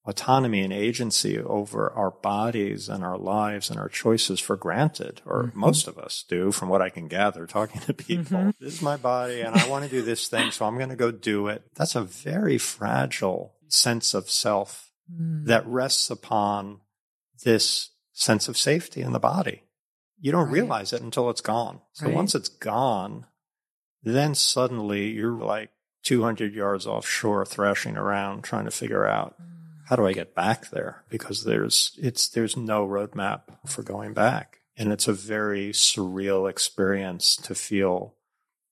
[0.07, 5.43] autonomy and agency over our bodies and our lives and our choices for granted, or
[5.47, 5.53] Mhm.
[5.55, 8.37] most of us do, from what I can gather talking to people.
[8.37, 8.57] Mhm.
[8.57, 10.95] This is my body and I want to do this thing, so I'm going to
[10.95, 11.63] go do it.
[11.75, 15.45] That's a very fragile sense of self Mm.
[15.45, 16.81] that rests upon
[17.43, 19.63] this sense of safety in the body.
[20.19, 20.53] You don't Right.
[20.53, 21.81] realize it until it's gone.
[21.93, 22.15] So Right.
[22.15, 23.25] once it's gone,
[24.03, 25.69] then suddenly you're like
[26.03, 29.35] 200 yards offshore thrashing around trying to figure out
[29.87, 31.05] how do I get back there?
[31.09, 34.59] Because there's it's there's no roadmap for going back.
[34.75, 38.15] And it's a very surreal experience to feel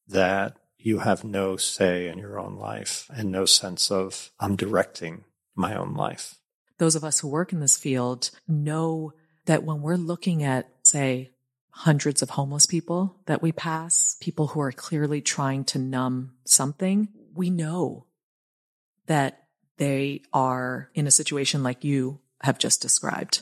[0.10, 5.23] that you have no say in your own life and no sense of I'm directing
[5.56, 6.36] my own life.
[6.80, 9.13] Those of us who work in this field know
[9.45, 11.32] that when we're looking at, say,
[11.69, 17.08] hundreds of homeless people that we pass, people who are clearly trying to numb something,
[17.34, 18.06] we know
[19.08, 19.44] that
[19.77, 23.41] they are in a situation like you have just described.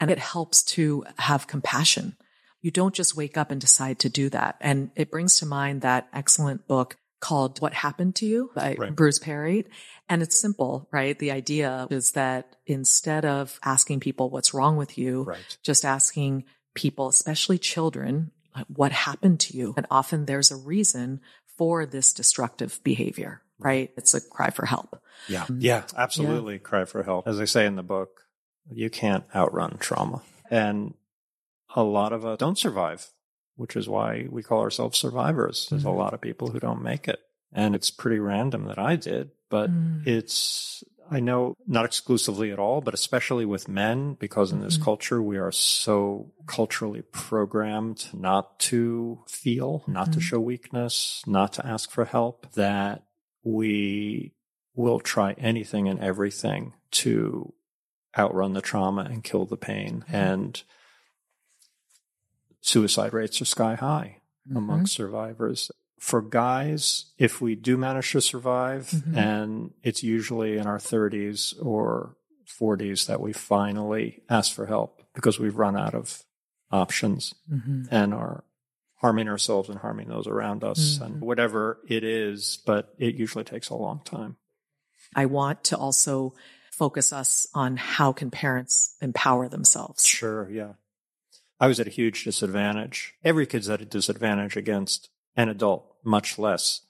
[0.00, 2.16] And it helps to have compassion.
[2.60, 4.56] You don't just wake up and decide to do that.
[4.60, 8.94] And it brings to mind that excellent book called What Happened to You by right.
[8.94, 9.64] Bruce Perry.
[10.08, 11.18] And it's simple, right?
[11.18, 15.58] The idea is that instead of asking people what's wrong with you, right.
[15.62, 18.32] just asking people, especially children,
[18.66, 19.72] what happened to you?
[19.76, 21.20] And often there's a reason
[21.56, 23.90] for this destructive behavior, right?
[23.96, 25.00] It's a cry for help.
[25.28, 25.42] Yeah.
[25.42, 25.60] Mm-hmm.
[25.60, 26.54] Yeah, absolutely.
[26.54, 26.60] Yeah.
[26.60, 27.28] Cry for help.
[27.28, 28.22] As I say in the book,
[28.70, 30.22] you can't outrun trauma.
[30.50, 30.94] And
[31.74, 33.08] a lot of us don't survive,
[33.56, 35.68] which is why we call ourselves survivors.
[35.70, 35.90] There's mm-hmm.
[35.90, 37.20] a lot of people who don't make it.
[37.52, 40.06] And it's pretty random that I did, but mm.
[40.06, 44.84] it's, I know not exclusively at all, but especially with men, because in this mm-hmm.
[44.84, 50.12] culture, we are so culturally programmed not to feel, not mm-hmm.
[50.12, 53.02] to show weakness, not to ask for help, that
[53.42, 54.32] we
[54.74, 57.52] will try anything and everything to
[58.16, 60.04] outrun the trauma and kill the pain.
[60.06, 60.16] Mm-hmm.
[60.16, 60.62] And
[62.60, 64.56] suicide rates are sky high mm-hmm.
[64.56, 65.70] among survivors.
[65.98, 69.16] For guys, if we do manage to survive, mm-hmm.
[69.16, 72.16] and it's usually in our 30s or
[72.48, 76.24] 40s that we finally ask for help because we've run out of
[76.70, 77.84] options mm-hmm.
[77.90, 78.44] and are
[79.02, 81.26] harming ourselves and harming those around us and mm-hmm.
[81.26, 84.36] whatever it is, but it usually takes a long time.
[85.14, 86.34] I want to also
[86.70, 90.06] focus us on how can parents empower themselves.
[90.06, 90.74] Sure, yeah.
[91.60, 93.14] I was at a huge disadvantage.
[93.24, 96.82] Every kid's at a disadvantage against an adult, much less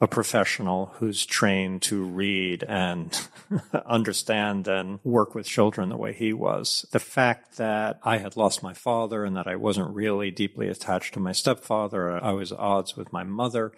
[0.00, 3.28] a professional who's trained to read and
[3.86, 6.86] understand and work with children the way he was.
[6.90, 11.12] The fact that I had lost my father and that I wasn't really deeply attached
[11.14, 13.72] to my stepfather, I was odds with my mother.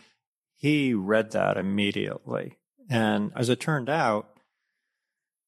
[0.55, 2.59] He read that immediately.
[2.89, 4.29] And as it turned out,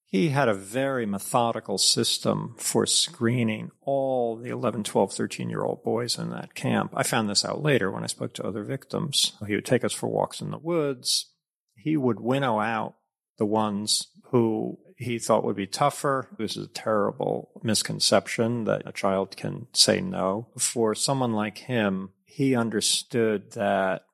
[0.06, 5.82] he had a very methodical system for screening all the 11, 12, 13 year old
[5.82, 6.92] boys in that camp.
[6.94, 9.32] I found this out later when I spoke to other victims.
[9.46, 11.32] He would take us for walks in the woods.
[11.74, 12.94] He would winnow out
[13.38, 16.28] the ones who he thought would be tougher.
[16.38, 20.48] This is a terrible misconception that a child can say no.
[20.56, 24.04] For someone like him, he understood that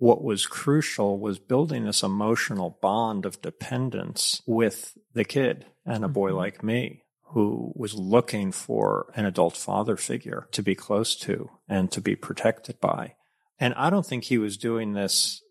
[0.00, 6.08] what was crucial was building this emotional bond of dependence with the kid and a
[6.08, 6.38] boy mm-hmm.
[6.38, 11.92] like me who was looking for an adult father figure to be close to and
[11.92, 13.14] to be protected by.
[13.60, 15.42] And I don't think he was doing this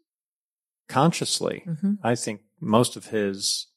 [0.90, 1.64] consciously.
[1.68, 1.94] Mm-hmm.
[2.04, 3.68] I think most of his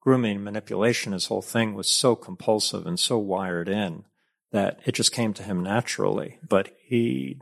[0.00, 4.02] grooming manipulation, his whole thing was so compulsive and so wired in
[4.50, 6.40] that it just came to him naturally.
[6.46, 7.38] But he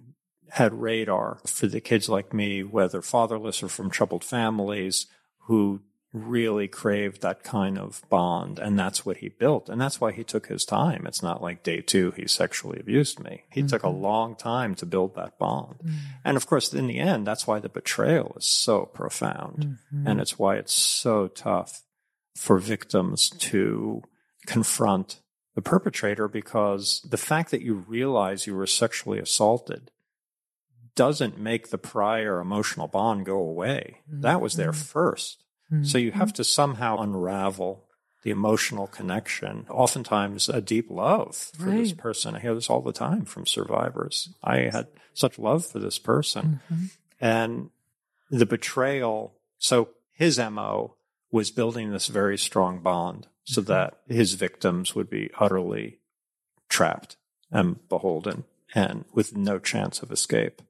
[0.54, 5.06] had radar for the kids like me, whether fatherless or from troubled families,
[5.46, 5.80] who
[6.12, 8.60] really craved that kind of bond.
[8.60, 9.68] And that's what he built.
[9.68, 11.06] And that's why he took his time.
[11.08, 13.42] It's not like day two, he sexually abused me.
[13.50, 13.66] He mm-hmm.
[13.66, 15.80] took a long time to build that bond.
[15.82, 15.96] Mm-hmm.
[16.24, 19.58] And of course, in the end, that's why the betrayal is so profound.
[19.58, 20.06] Mm-hmm.
[20.06, 21.82] And it's why it's so tough
[22.36, 24.04] for victims to
[24.46, 25.20] confront
[25.56, 29.90] the perpetrator because the fact that you realize you were sexually assaulted
[30.94, 34.00] doesn't make the prior emotional bond go away.
[34.10, 34.22] Mm-hmm.
[34.22, 35.36] That was there 1st
[35.72, 35.84] mm-hmm.
[35.84, 37.84] So you have to somehow unravel
[38.22, 41.76] the emotional connection, oftentimes a deep love for right.
[41.76, 42.34] this person.
[42.34, 44.30] I hear this all the time from survivors.
[44.42, 46.60] I had such love for this person.
[46.72, 46.84] Mm-hmm.
[47.20, 47.70] And
[48.30, 50.94] the betrayal, so his MO
[51.30, 53.72] was building this very strong bond so mm-hmm.
[53.72, 55.98] that his victims would be utterly
[56.70, 57.16] trapped
[57.50, 60.62] and beholden and with no chance of escape.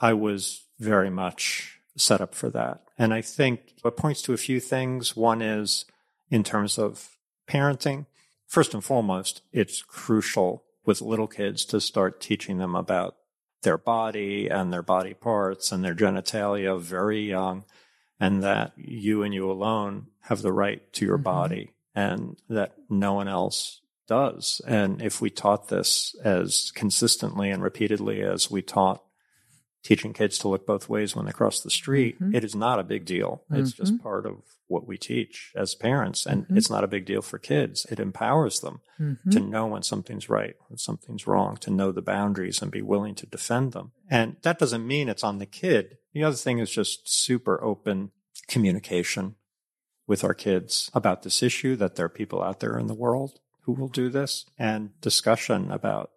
[0.00, 2.82] I was very much set up for that.
[2.98, 5.16] And I think it points to a few things.
[5.16, 5.84] One is
[6.30, 7.16] in terms of
[7.48, 8.06] parenting.
[8.46, 13.16] First and foremost, it's crucial with little kids to start teaching them about
[13.62, 17.64] their body and their body parts and their genitalia very young,
[18.20, 21.24] and that you and you alone have the right to your mm-hmm.
[21.24, 24.60] body and that no one else does.
[24.66, 29.02] And if we taught this as consistently and repeatedly as we taught
[29.84, 32.34] teaching kids to look both ways when they cross the street, Mhm.
[32.34, 33.44] it is not a big deal.
[33.50, 34.02] It's just Mhm.
[34.02, 36.24] part of what we teach as parents.
[36.24, 36.56] And Mhm.
[36.56, 37.86] it's not a big deal for kids.
[37.90, 39.30] It empowers them Mhm.
[39.30, 43.14] to know when something's right, when something's wrong, to know the boundaries and be willing
[43.16, 43.92] to defend them.
[44.08, 45.98] And that doesn't mean it's on the kid.
[46.14, 48.10] The other thing is just super open
[48.48, 49.36] communication
[50.06, 53.40] with our kids about this issue, that there are people out there in the world
[53.64, 56.10] who will do this, and discussion about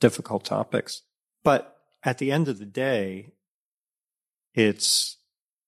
[0.00, 1.02] difficult topics.
[1.42, 1.77] But
[2.08, 3.32] at the end of the day,
[4.54, 5.18] it's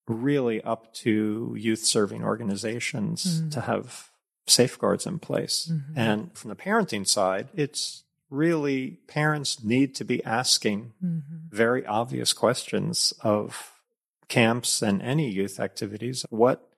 [0.08, 3.50] really up to youth serving organizations Mm.
[3.52, 4.10] to have
[4.46, 5.70] safeguards in place.
[5.70, 5.92] Mhm.
[5.96, 11.50] And from the parenting side, it's really parents need to be asking Mhm.
[11.50, 13.82] very obvious questions of
[14.28, 16.24] camps and any youth activities.
[16.30, 16.72] What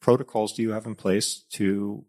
[0.00, 2.04] protocols do you have in place to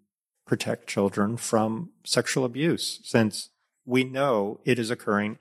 [0.47, 2.99] protect children from sexual abuse?
[3.03, 3.51] Since
[3.85, 5.37] we know it is occurring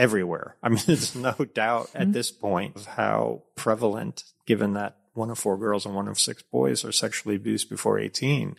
[0.00, 0.56] everywhere.
[0.62, 2.12] I mean, there's no doubt at Mhm.
[2.12, 6.42] this point of how prevalent, given that one of four girls and one of six
[6.42, 8.56] boys are sexually abused before 18,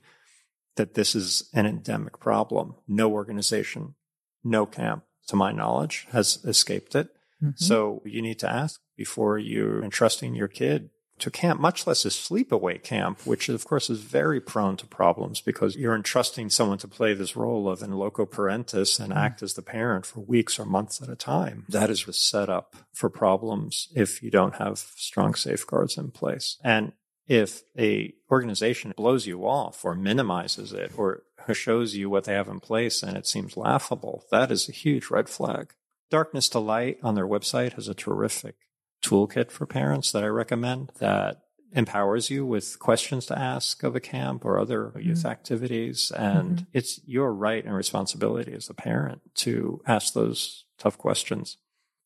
[0.75, 2.75] that this is an endemic problem.
[2.87, 3.95] No organization,
[4.43, 7.09] no camp, to my knowledge, has escaped it.
[7.41, 7.57] Mhm.
[7.57, 10.89] So you need to ask before you're entrusting your kid
[11.21, 15.41] to camp, much less a sleepaway camp, which of course is very prone to problems
[15.41, 19.17] because you're entrusting someone to play this role of in loco parentis and mm-hmm.
[19.17, 21.65] act as the parent for weeks or months at a time.
[21.69, 26.57] That is the setup for problems if you don't have strong safeguards in place.
[26.63, 26.93] And
[27.27, 32.47] if a organization blows you off or minimizes it or shows you what they have
[32.47, 35.73] in place and it seems laughable, that is a huge red flag.
[36.09, 38.55] Darkness to Light on their website has a terrific
[39.01, 41.41] toolkit for parents that I recommend that
[41.73, 44.99] empowers you with questions to ask of a camp or other mm-hmm.
[44.99, 46.11] youth activities.
[46.15, 46.65] And mm-hmm.
[46.73, 51.57] it's your right and responsibility as a parent to ask those tough questions.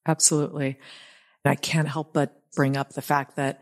[0.05, 0.79] Absolutely.
[1.43, 3.61] And I can't help but bring up the fact that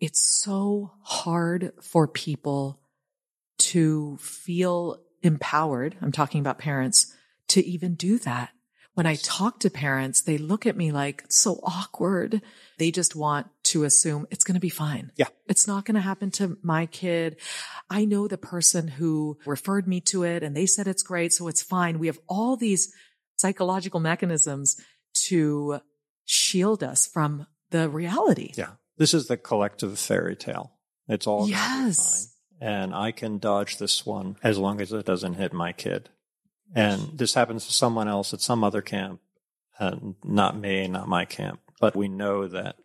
[0.00, 2.80] it's so hard for people
[3.58, 5.96] to feel empowered.
[6.00, 7.14] I'm talking about parents
[7.48, 8.50] to even do that.
[8.94, 12.42] When I talk to parents, they look at me like it's so awkward.
[12.78, 15.12] They just want to assume it's going to be fine.
[15.16, 15.28] Yeah.
[15.46, 17.36] It's not going to happen to my kid.
[17.90, 21.32] I know the person who referred me to it and they said it's great.
[21.32, 21.98] So it's fine.
[21.98, 22.92] We have all these
[23.36, 24.80] psychological mechanisms
[25.26, 25.80] to
[26.24, 28.52] shield us from the reality.
[28.56, 28.72] Yeah.
[28.96, 30.72] This is the collective fairy tale.
[31.08, 32.32] It's all Yes.
[32.60, 32.68] fine.
[32.70, 36.08] And I can dodge this one as long as it doesn't hit my kid.
[36.74, 39.20] And this happens to someone else at some other camp,
[39.78, 41.60] and not me, not my camp.
[41.80, 42.76] But we know that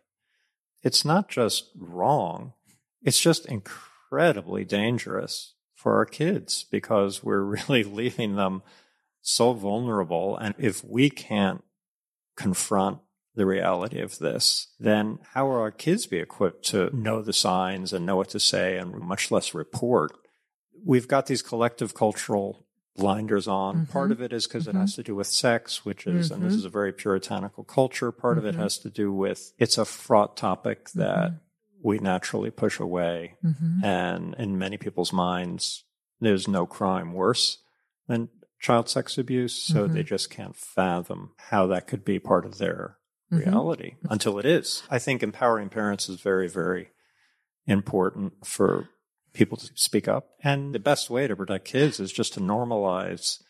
[0.82, 2.52] it's not just wrong,
[3.02, 8.62] it's just incredibly dangerous for our kids because we're really leaving them
[9.20, 10.36] so vulnerable.
[10.36, 11.64] And if we can't
[12.36, 12.98] confront
[13.34, 17.92] the reality of this, then how will our kids be equipped to know the signs
[17.92, 20.12] and know what to say and much less report?
[20.84, 22.63] We've got these collective cultural
[22.96, 23.86] blinders on.
[23.86, 23.90] Mhm.
[23.90, 24.70] Part of it is because Mhm.
[24.70, 26.58] it has to do with sex, which is, and this Mhm.
[26.58, 28.12] is a very puritanical culture.
[28.12, 28.58] Part of it Mhm.
[28.58, 31.32] has to do with it's a fraught topic that
[31.82, 33.36] we naturally push away.
[33.82, 35.84] And in many people's minds,
[36.20, 37.58] there's no crime worse
[38.06, 38.28] than
[38.60, 39.54] child sex abuse.
[39.54, 42.98] So they just can't fathom how that could be part of their
[43.30, 44.84] reality until it is.
[44.88, 46.92] I think empowering parents is very, very
[47.66, 48.88] important for
[49.34, 50.30] people to speak up.
[50.42, 53.42] And the best way to protect kids is just to normalize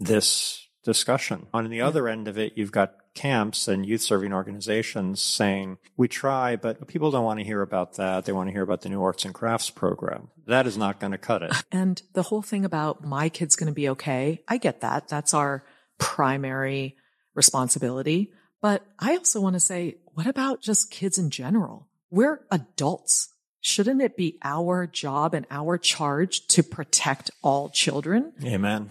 [0.00, 1.46] this discussion.
[1.54, 6.08] On the other end of it, you've got camps and youth serving organizations saying, we
[6.08, 8.24] try, but people don't want to hear about that.
[8.24, 10.30] They want to hear about the new arts and crafts program.
[10.46, 11.52] That is not going to cut it.
[11.52, 14.42] Uh, and the whole thing about my kid's going to be okay.
[14.48, 15.08] I get that.
[15.08, 15.64] That's our
[15.98, 16.96] primary
[17.34, 18.32] responsibility.
[18.60, 21.88] But I also want to say, what about just kids in general?
[22.10, 23.28] We're adults.
[23.64, 28.34] Shouldn't it be our job and our charge to protect all children?
[28.44, 28.90] Amen.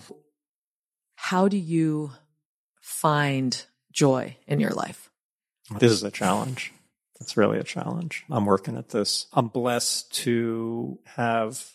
[1.14, 2.14] How do you
[2.82, 5.12] find joy in your life?
[5.78, 6.74] This is a challenge.
[7.22, 8.26] It's really a challenge.
[8.32, 9.28] I'm working at this.
[9.32, 11.74] I'm blessed to have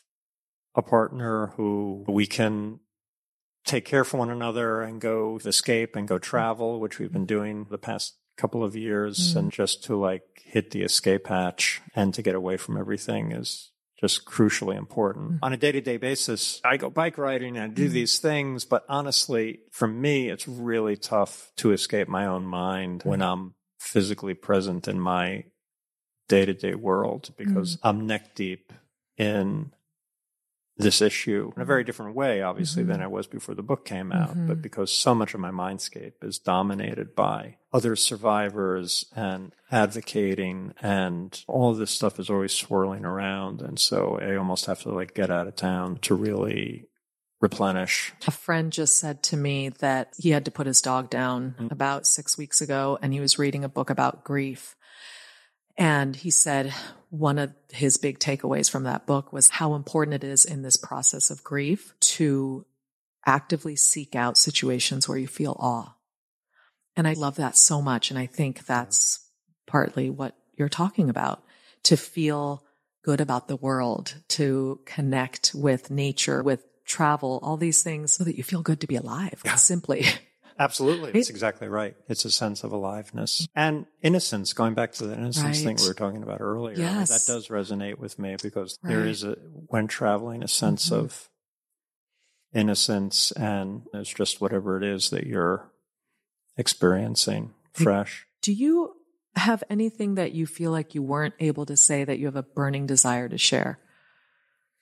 [0.75, 2.81] a partner who we can
[3.65, 7.69] take care for one another and go escape and go travel, which we've been doing
[7.71, 9.34] the past couple of years.
[9.34, 9.39] Mm.
[9.39, 13.70] And just to like hit the escape hatch and to get away from everything is
[14.01, 15.32] just crucially important.
[15.32, 15.39] Mm.
[15.43, 17.93] On a day to day basis, I go bike riding and I do Mm.
[17.93, 23.20] these things, but honestly, for me, it's really tough to escape my own mind when
[23.20, 25.45] I'm physically present in my
[26.28, 28.72] day to day world because I'm neck deep
[29.16, 29.72] in
[30.79, 32.87] this issue in a very different way, obviously, Mhm.
[32.89, 34.47] than I was before the book came out, Mhm.
[34.47, 41.43] but because so much of my mindscape is dominated by other survivors and advocating and
[41.49, 43.61] all of this stuff is always swirling around.
[43.61, 46.85] And so I almost have to like get out of town to really
[47.41, 48.12] replenish.
[48.26, 51.70] A friend just said to me that he had to put his dog down Mm.
[51.72, 54.74] about six weeks ago and he was reading a book about grief.
[55.79, 56.74] And he said
[57.09, 60.76] one of his big takeaways from that book was how important it is in this
[60.76, 62.66] process of grief to
[63.24, 65.95] actively seek out situations where you feel awe.
[66.97, 68.11] And I love that so much.
[68.11, 69.20] And I think that's
[69.66, 71.43] partly what you're talking about
[71.85, 72.64] to feel
[73.05, 78.37] good about the world, to connect with nature, with travel, all these things so that
[78.37, 79.41] you feel good to be alive.
[79.45, 79.55] Yeah.
[79.55, 80.05] Simply.
[80.59, 81.13] Absolutely.
[81.13, 81.31] That's Right?
[81.31, 81.97] exactly right.
[82.09, 85.95] It's a sense of aliveness and innocence, going back to the innocence thing we were
[85.95, 86.77] talking about earlier.
[86.77, 87.09] Yes.
[87.09, 89.09] That does resonate with me because there Right.
[89.09, 89.35] is a,
[89.69, 90.97] when traveling, a sense Mhm.
[90.97, 91.29] of
[92.53, 95.71] innocence and it's just whatever it is that you're
[96.57, 98.27] experiencing fresh.
[98.43, 98.95] Do you
[99.37, 102.43] have anything that you feel like you weren't able to say that you have a
[102.43, 103.79] burning desire to share?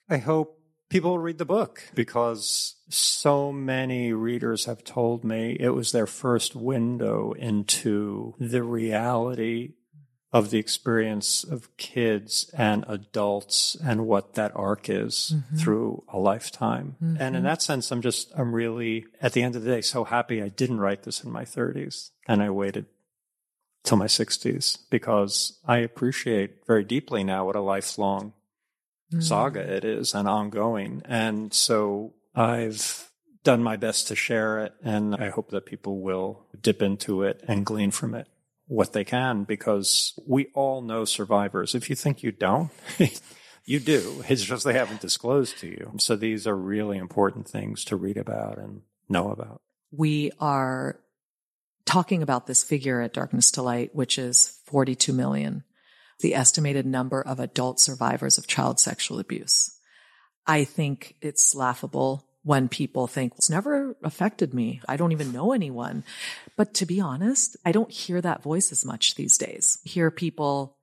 [0.09, 0.56] I hope
[0.89, 6.07] people will read the book because so many readers have told me it was their
[6.07, 9.73] first window into the reality
[10.33, 15.57] of the experience of kids and adults and what that arc is Mhm.
[15.59, 16.95] through a lifetime.
[16.99, 17.37] And Mhm.
[17.37, 20.41] in that sense, I'm just, I'm really, at the end of the day, so happy
[20.43, 22.87] I didn't write this in my 30s and I waited
[23.83, 28.33] till my 60s because I appreciate very deeply now what a lifelong
[29.13, 29.23] Mm.
[29.23, 31.01] saga it is and ongoing.
[31.05, 33.09] And so I've
[33.43, 37.41] done my best to share it and I hope that people will dip into it
[37.47, 38.27] and glean from it
[38.67, 41.73] what they can because we all know survivors.
[41.73, 42.69] If you think you don't,
[43.65, 44.23] you do.
[44.27, 45.93] It's just they haven't disclosed to you.
[45.99, 49.61] So these are really important things to read about and know about.
[49.91, 50.99] We are
[51.85, 55.63] talking about this figure at Darkness to Light, which is 42 million,
[56.19, 59.71] the estimated number of adult survivors of child sexual abuse.
[60.45, 64.79] I think it's laughable when people think it's never affected me.
[64.87, 66.03] I don't even know anyone.
[66.55, 69.79] But to be honest, I don't hear that voice as much these days.
[69.85, 70.77] I hear people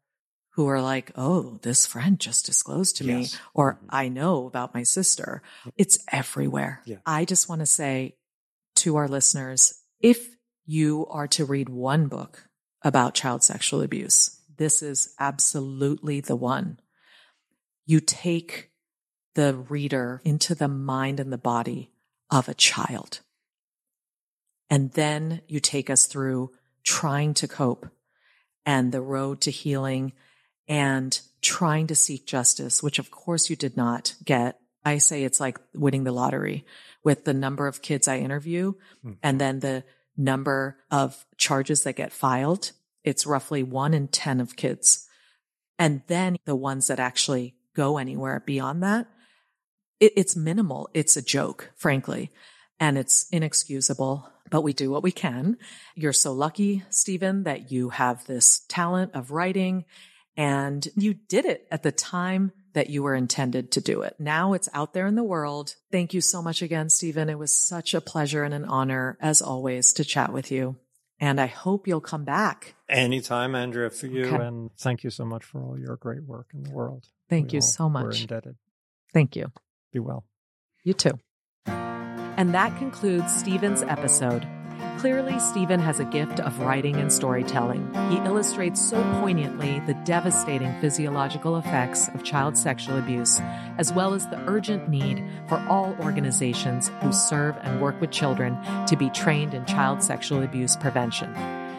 [0.53, 3.39] who are like, Oh, this friend just disclosed to me, Yes.
[3.55, 3.87] or Mhm.
[3.89, 5.43] I know about my sister.
[5.77, 6.83] It's everywhere.
[6.85, 6.99] Yeah.
[7.07, 8.19] I just want to say
[8.77, 12.47] to our listeners, if you are to read one book
[12.83, 16.79] about child sexual abuse, this is absolutely the one.
[17.87, 18.71] You take
[19.35, 21.91] the reader into the mind and the body
[22.31, 23.21] of a child.
[24.71, 26.53] And then you take us through
[26.85, 27.89] trying to cope
[28.65, 30.13] and the road to healing
[30.69, 34.59] and trying to seek justice, which of course you did not get.
[34.85, 36.65] I say it's like winning the lottery
[37.03, 38.75] with the number of kids I interview
[39.05, 39.17] Mm.
[39.23, 39.85] and then the
[40.17, 42.73] number of charges that get filed.
[43.05, 45.07] It's roughly one in 10 of kids.
[45.79, 49.07] And then the ones that actually go anywhere beyond that,
[50.01, 50.89] it, it's minimal.
[50.95, 52.31] It's a joke, frankly,
[52.81, 55.59] and it's inexcusable, but we do what we can.
[55.95, 59.85] You're so lucky, Stephen, that you have this talent of writing
[60.37, 64.17] and you did it at the time that you were intended to do it.
[64.19, 65.77] Now it's out there in the world.
[65.93, 67.31] Thank you so much again, Stephen.
[67.31, 70.77] It was such a pleasure and an honor, as always, to chat with you.
[71.21, 72.75] And I hope you'll come back.
[72.89, 74.27] Anytime, Andrea, for you.
[74.27, 74.45] Okay.
[74.45, 77.09] And thank you so much for all your great work in the world.
[77.31, 78.23] Thank We you so We're much.
[78.23, 78.57] indebted.
[79.13, 79.53] Thank you.
[79.93, 80.25] Be well.
[80.83, 81.19] You too.
[81.67, 84.47] And that concludes Stephen's episode.
[84.99, 87.93] Clearly, Stephen has a gift of writing and storytelling.
[88.11, 93.41] He illustrates so poignantly the devastating physiological effects of child sexual abuse,
[93.77, 98.57] as well as the urgent need for all organizations who serve and work with children
[98.87, 101.33] to be trained in child sexual abuse prevention.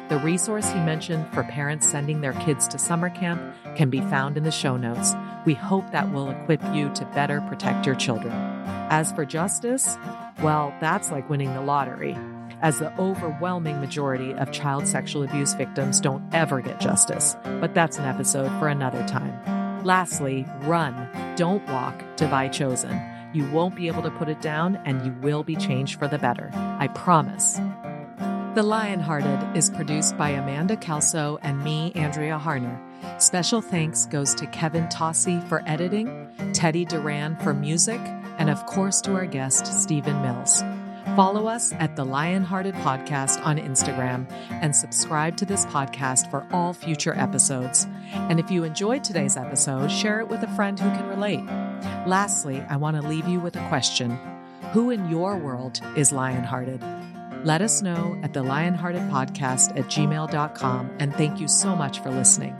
[0.07, 3.41] The resource he mentioned for parents sending their kids to summer camp
[3.75, 5.15] can be found in the show notes.
[5.45, 8.33] We hope that will equip you to better protect your children.
[8.91, 9.97] As for justice,
[10.43, 12.15] well, that's like winning the lottery,
[12.61, 17.35] as the overwhelming majority of child sexual abuse victims don't ever get justice.
[17.43, 19.83] But that's an episode for another time.
[19.83, 22.99] Lastly, run, don't walk, Divide Chosen.
[23.33, 26.17] You won't be able to put it down, and you will be changed for the
[26.17, 26.49] better.
[26.53, 27.59] I promise.
[28.55, 32.79] The Lionhearted is produced by Amanda Kelso and me, Andrea Harner.
[33.21, 37.99] Special thanks goes to Kevin Tossi for editing, Teddy Duran for music,
[38.37, 40.63] and of course to our guest, Stephen Mills.
[41.15, 46.73] Follow us at the Lionhearted Podcast on Instagram and subscribe to this podcast for all
[46.73, 47.87] future episodes.
[48.11, 51.45] And if you enjoyed today's episode, share it with a friend who can relate.
[52.05, 54.19] Lastly, I want to leave you with a question
[54.73, 56.83] Who in your world is lionhearted?
[57.45, 62.11] Let us know at the lionhearted podcast at gmail.com and thank you so much for
[62.11, 62.57] listening.